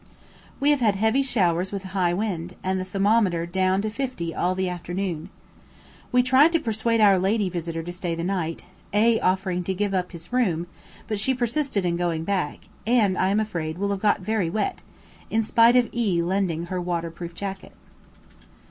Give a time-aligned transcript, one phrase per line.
[0.59, 4.33] We have had heavy showers with a high wind, and the thermometer down to 50
[4.33, 5.29] all the afternoon.
[6.11, 9.93] We tried to persuade our lady visitor to stay the night, A offering to give
[9.93, 10.65] up his room;
[11.07, 14.81] but she persisted in going back, and, I am afraid, will have got very wet,
[15.29, 17.73] in spite of E lending her waterproof jacket.